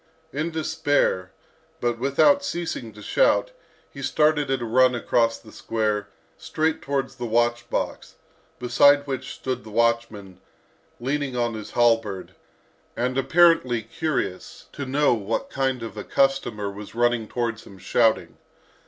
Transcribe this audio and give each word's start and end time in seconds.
In 0.33 0.49
despair, 0.49 1.31
but 1.79 1.99
without 1.99 2.43
ceasing 2.43 2.91
to 2.93 3.03
shout, 3.03 3.51
he 3.91 4.01
started 4.01 4.49
at 4.49 4.59
a 4.59 4.65
run 4.65 4.95
across 4.95 5.37
the 5.37 5.51
square, 5.51 6.07
straight 6.39 6.81
towards 6.81 7.17
the 7.17 7.27
watch 7.27 7.69
box, 7.69 8.15
beside 8.57 9.05
which 9.05 9.31
stood 9.35 9.63
the 9.63 9.69
watchman, 9.69 10.39
leaning 10.99 11.37
on 11.37 11.53
his 11.53 11.73
halberd, 11.73 12.33
and 12.97 13.15
apparently 13.15 13.83
curious 13.83 14.65
to 14.71 14.87
know 14.87 15.13
what 15.13 15.51
kind 15.51 15.83
of 15.83 15.95
a 15.95 16.03
customer 16.03 16.67
was 16.71 16.95
running 16.95 17.27
towards 17.27 17.65
him 17.67 17.77
shouting. 17.77 18.37